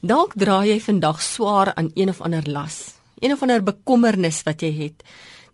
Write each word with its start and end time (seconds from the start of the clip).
Dalk 0.00 0.32
dra 0.32 0.62
jy 0.64 0.78
vandag 0.80 1.18
swaar 1.20 1.74
aan 1.76 1.90
een 1.92 2.08
of 2.08 2.22
ander 2.24 2.46
las, 2.48 2.94
een 3.20 3.34
of 3.34 3.42
ander 3.44 3.60
bekommernis 3.60 4.38
wat 4.46 4.62
jy 4.64 4.70
het. 4.72 5.02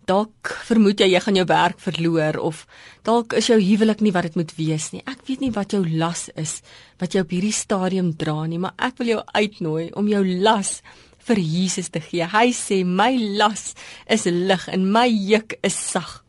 Dalk 0.07 0.53
vermoed 0.63 1.01
jy 1.03 1.09
jy 1.11 1.19
gaan 1.25 1.35
jou 1.35 1.43
werk 1.49 1.81
verloor 1.83 2.37
of 2.39 2.61
dalk 3.03 3.35
is 3.35 3.49
jou 3.51 3.57
huwelik 3.59 3.99
nie 3.99 4.13
wat 4.15 4.29
dit 4.29 4.37
moet 4.39 4.53
wees 4.55 4.85
nie. 4.93 5.01
Ek 5.03 5.25
weet 5.27 5.43
nie 5.43 5.51
wat 5.51 5.75
jou 5.75 5.81
las 5.83 6.29
is 6.39 6.61
wat 6.95 7.11
jy 7.11 7.25
op 7.25 7.33
hierdie 7.35 7.51
stadium 7.51 8.13
dra 8.15 8.45
nie, 8.47 8.61
maar 8.63 8.71
ek 8.79 8.95
wil 9.01 9.17
jou 9.17 9.19
uitnooi 9.35 9.89
om 9.99 10.07
jou 10.07 10.23
las 10.39 10.79
vir 11.27 11.43
Jesus 11.43 11.91
te 11.91 11.99
gee. 11.99 12.23
Hy 12.23 12.47
sê 12.55 12.85
my 12.87 13.11
las 13.35 13.73
is 14.07 14.29
lig 14.31 14.69
en 14.71 14.87
my 14.87 15.09
juk 15.11 15.57
is 15.59 15.75
sag. 15.75 16.21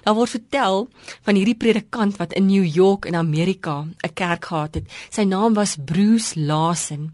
Daar 0.00 0.16
word 0.16 0.32
vertel 0.32 0.88
van 1.28 1.36
hierdie 1.36 1.58
predikant 1.60 2.16
wat 2.16 2.32
in 2.32 2.48
New 2.48 2.64
York 2.64 3.04
in 3.04 3.20
Amerika 3.20 3.84
'n 3.84 4.14
kerk 4.14 4.48
gehad 4.48 4.74
het. 4.80 4.88
Sy 5.10 5.28
naam 5.28 5.52
was 5.52 5.76
Bruce 5.76 6.40
Lawson. 6.40 7.12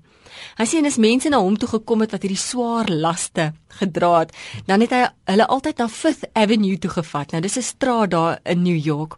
Hy 0.58 0.66
sê 0.66 0.80
en 0.80 0.86
as 0.86 0.98
mense 0.98 1.28
na 1.28 1.40
hom 1.42 1.56
toe 1.56 1.68
gekom 1.68 2.00
het 2.04 2.12
wat 2.12 2.24
hierdie 2.26 2.40
swaar 2.40 2.88
laste 2.90 3.52
gedra 3.78 4.12
het, 4.18 4.34
dan 4.66 4.80
het 4.84 4.92
hy 4.92 5.02
hulle 5.32 5.46
altyd 5.46 5.78
na 5.78 5.88
Fifth 5.88 6.28
Avenue 6.32 6.78
toe 6.78 6.90
gevat. 6.90 7.32
Nou 7.32 7.42
dis 7.42 7.58
'n 7.58 7.62
straat 7.62 8.10
daar 8.10 8.40
in 8.44 8.62
New 8.62 8.76
York. 8.76 9.16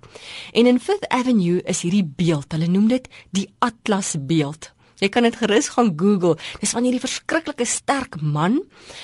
En 0.52 0.66
in 0.66 0.80
Fifth 0.80 1.08
Avenue 1.08 1.62
is 1.62 1.82
hierdie 1.82 2.04
beeld. 2.04 2.52
Hulle 2.52 2.68
noem 2.68 2.88
dit 2.88 3.08
die 3.30 3.48
Atlas 3.58 4.16
beeld. 4.18 4.73
Jy 5.02 5.10
kan 5.12 5.26
dit 5.26 5.36
gerus 5.36 5.70
gaan 5.74 5.92
Google. 5.98 6.36
Dis 6.62 6.74
van 6.76 6.86
hierdie 6.86 7.02
verskriklike 7.02 7.66
sterk 7.66 8.20
man 8.22 8.60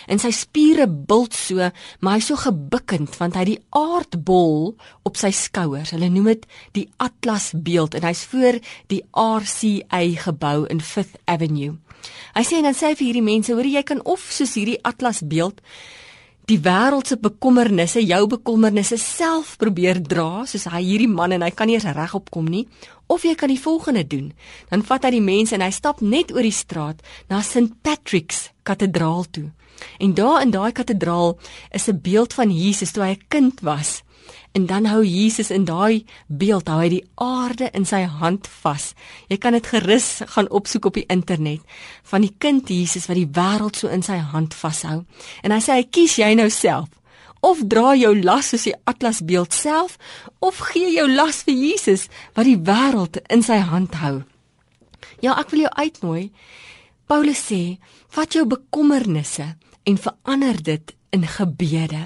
en 0.06 0.22
sy 0.22 0.30
spiere 0.34 0.86
bult 0.86 1.34
so, 1.34 1.70
maar 2.00 2.18
hy's 2.18 2.30
so 2.30 2.38
gebukkend 2.40 3.16
want 3.18 3.36
hy 3.36 3.44
het 3.44 3.52
die 3.52 3.62
aardbol 3.76 4.74
op 5.08 5.20
sy 5.20 5.32
skouers. 5.34 5.94
Hulle 5.96 6.10
noem 6.12 6.32
dit 6.34 6.48
die 6.78 6.86
Atlas 7.02 7.50
beeld 7.54 7.98
en 7.98 8.06
hy's 8.06 8.24
voor 8.30 8.60
die 8.92 9.02
RCA 9.10 10.02
gebou 10.26 10.66
in 10.70 10.82
Fifth 10.84 11.18
Avenue. 11.26 11.76
Hy 12.34 12.44
sê 12.46 12.60
en 12.60 12.68
dan 12.70 12.76
sê 12.76 12.92
hy 12.92 12.98
vir 12.98 13.10
hierdie 13.10 13.26
mense, 13.26 13.52
hoor 13.52 13.66
jy 13.66 13.82
kan 13.86 14.00
of 14.08 14.22
soos 14.32 14.54
hierdie 14.56 14.78
atlas 14.86 15.20
beeld 15.26 15.60
die 16.50 16.58
wêreld 16.62 17.06
se 17.06 17.16
bekommernisse, 17.20 18.02
jou 18.02 18.24
bekommernisse 18.30 18.98
self 18.98 19.54
probeer 19.60 20.00
dra, 20.02 20.44
soos 20.48 20.66
hy 20.72 20.82
hierdie 20.82 21.10
man 21.10 21.34
en 21.36 21.44
hy 21.46 21.50
kan 21.54 21.70
nie 21.70 21.76
eens 21.78 21.86
regop 21.96 22.30
kom 22.34 22.48
nie, 22.50 22.64
of 23.10 23.24
jy 23.26 23.36
kan 23.38 23.50
die 23.52 23.60
volgende 23.60 24.02
doen. 24.06 24.30
Dan 24.70 24.82
vat 24.86 25.06
hy 25.06 25.14
die 25.16 25.24
mense 25.24 25.56
en 25.56 25.64
hy 25.64 25.70
stap 25.74 26.02
net 26.02 26.34
oor 26.34 26.46
die 26.46 26.54
straat 26.54 27.02
na 27.30 27.42
St 27.46 27.70
Patrick's 27.86 28.48
kathedraal 28.66 29.26
toe. 29.30 29.48
En 29.98 30.14
daar 30.14 30.42
in 30.42 30.50
daai 30.50 30.72
kathedraal 30.72 31.38
is 31.70 31.88
'n 31.88 32.00
beeld 32.02 32.34
van 32.34 32.50
Jesus 32.50 32.90
toe 32.92 33.02
hy 33.02 33.10
'n 33.10 33.24
kind 33.28 33.60
was. 33.60 34.02
En 34.52 34.66
dan 34.66 34.84
hou 34.84 35.04
Jesus 35.04 35.50
in 35.50 35.64
daai 35.64 36.04
beeld, 36.26 36.68
hou 36.68 36.80
hy 36.80 36.88
die 36.88 37.04
aarde 37.14 37.68
in 37.70 37.84
sy 37.86 38.02
hand 38.02 38.48
vas. 38.62 38.94
Jy 39.30 39.38
kan 39.38 39.52
dit 39.52 39.66
gerus 39.66 40.20
gaan 40.26 40.50
opsoek 40.50 40.84
op 40.90 40.94
die 40.98 41.06
internet 41.06 41.60
van 42.10 42.20
die 42.20 42.34
kind 42.38 42.68
Jesus 42.68 43.06
wat 43.06 43.16
die 43.16 43.30
wêreld 43.30 43.76
so 43.78 43.88
in 43.88 44.02
sy 44.02 44.18
hand 44.32 44.54
vashou. 44.54 45.04
En 45.42 45.54
hy 45.54 45.60
sê 45.62 45.78
hy 45.78 45.86
kies 45.90 46.16
jy 46.18 46.34
nou 46.34 46.48
self 46.50 46.88
of 47.40 47.62
dra 47.72 47.94
jou 47.96 48.12
las 48.20 48.50
soos 48.52 48.66
die 48.68 48.76
atlas 48.90 49.22
beeld 49.24 49.54
self 49.56 49.96
of 50.44 50.58
gee 50.72 50.90
jou 50.92 51.06
las 51.08 51.44
vir 51.46 51.54
Jesus 51.54 52.08
wat 52.34 52.48
die 52.50 52.58
wêreld 52.58 53.20
in 53.30 53.46
sy 53.46 53.60
hand 53.70 53.94
hou. 54.02 54.20
Ja, 55.22 55.36
ek 55.38 55.54
wil 55.54 55.64
jou 55.66 55.72
uitnooi. 55.76 56.30
Paulus 57.10 57.40
sê, 57.42 57.80
vat 58.14 58.30
jou 58.30 58.44
bekommernisse 58.46 59.48
en 59.90 59.96
verander 59.98 60.60
dit 60.62 60.92
in 61.10 61.24
gebede. 61.26 62.02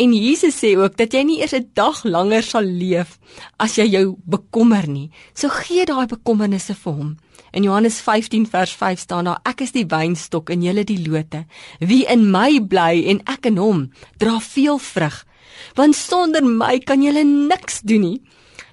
En 0.00 0.14
Jesus 0.16 0.56
sê 0.56 0.70
ook 0.80 0.96
dat 0.96 1.12
jy 1.12 1.20
nie 1.28 1.40
eers 1.42 1.52
'n 1.52 1.68
dag 1.76 2.00
langer 2.04 2.42
sal 2.42 2.64
leef 2.64 3.18
as 3.58 3.76
jy 3.76 3.86
jou 3.92 4.16
bekommer 4.24 4.88
nie. 4.88 5.10
So 5.34 5.48
gee 5.48 5.84
daai 5.84 6.06
bekommernisse 6.06 6.74
vir 6.74 6.92
hom. 6.92 7.16
In 7.52 7.62
Johannes 7.62 8.00
15 8.00 8.46
vers 8.46 8.72
5 8.72 8.98
staan 8.98 9.24
daar: 9.24 9.40
Ek 9.44 9.60
is 9.60 9.72
die 9.72 9.86
wynstok 9.86 10.50
en 10.50 10.62
julle 10.62 10.84
die 10.84 11.10
lote. 11.10 11.44
Wie 11.78 12.06
in 12.06 12.30
my 12.30 12.60
bly 12.60 13.04
en 13.06 13.20
ek 13.26 13.46
in 13.46 13.56
hom, 13.56 13.92
dra 14.16 14.40
veel 14.40 14.78
vrug. 14.78 15.26
Want 15.74 15.94
sonder 15.94 16.44
my 16.44 16.78
kan 16.78 17.02
julle 17.02 17.24
niks 17.24 17.80
doen 17.80 18.00
nie. 18.00 18.22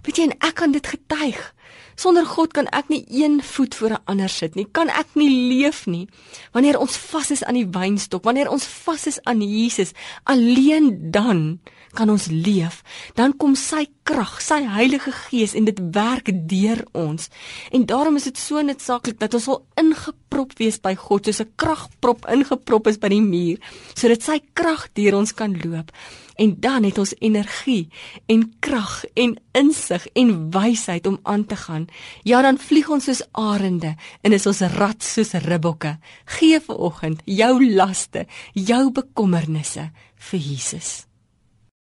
Weet 0.03 0.17
jy 0.17 0.23
en 0.23 0.37
ek 0.39 0.55
kan 0.55 0.71
dit 0.71 0.87
getuig. 0.87 1.53
Sonder 1.95 2.25
God 2.25 2.53
kan 2.53 2.67
ek 2.75 2.89
nie 2.89 3.03
een 3.07 3.41
voet 3.43 3.75
voor 3.75 3.89
'n 3.89 4.03
ander 4.05 4.29
sit 4.29 4.55
nie. 4.55 4.67
Kan 4.71 4.89
ek 4.89 5.07
nie 5.13 5.29
leef 5.29 5.85
nie. 5.85 6.07
Wanneer 6.51 6.79
ons 6.79 6.97
vas 6.97 7.31
is 7.31 7.43
aan 7.43 7.53
die 7.53 7.69
wynstok, 7.71 8.23
wanneer 8.23 8.49
ons 8.49 8.65
vas 8.65 9.07
is 9.07 9.23
aan 9.23 9.41
Jesus, 9.41 9.91
alleen 10.23 11.11
dan 11.11 11.59
kan 11.93 12.09
ons 12.09 12.27
leef. 12.29 12.83
Dan 13.17 13.33
kom 13.37 13.55
sy 13.55 13.87
krag, 14.03 14.41
sy 14.41 14.61
Heilige 14.67 15.11
Gees 15.11 15.55
en 15.57 15.65
dit 15.65 15.79
werk 15.95 16.29
deur 16.49 16.85
ons. 16.91 17.29
En 17.71 17.85
daarom 17.85 18.15
is 18.15 18.23
dit 18.29 18.37
so 18.37 18.61
noodsaaklik 18.61 19.19
dat 19.19 19.33
ons 19.33 19.47
al 19.47 19.65
ingeprop 19.75 20.53
wees 20.57 20.79
by 20.79 20.95
God, 20.95 21.25
soos 21.25 21.41
'n 21.41 21.53
kragprop 21.55 22.25
ingeprop 22.29 22.87
is 22.87 22.97
by 22.97 23.09
die 23.09 23.21
muur, 23.21 23.57
sodat 23.95 24.21
sy 24.21 24.41
krag 24.53 24.89
deur 24.93 25.15
ons 25.15 25.33
kan 25.33 25.53
loop 25.63 25.91
en 26.39 26.55
dan 26.59 26.83
het 26.87 26.97
ons 26.97 27.13
energie 27.19 27.89
en 28.25 28.45
krag 28.63 29.03
en 29.13 29.35
insig 29.51 30.07
en 30.13 30.29
wysheid 30.55 31.07
om 31.07 31.19
aan 31.23 31.45
te 31.45 31.58
gaan. 31.65 31.87
Ja, 32.23 32.41
dan 32.45 32.57
vlieg 32.61 32.89
ons 32.89 33.09
soos 33.09 33.23
arende 33.31 33.95
en 34.21 34.33
is 34.33 34.47
ons 34.49 34.61
rad 34.77 35.03
soos 35.03 35.35
ribbokke. 35.45 35.97
Gee 36.39 36.59
vir 36.63 36.81
oggend 36.89 37.21
jou 37.25 37.53
laste, 37.75 38.25
jou 38.53 38.89
bekommernisse 38.95 39.89
vir 40.29 40.39
Jesus. 40.39 41.08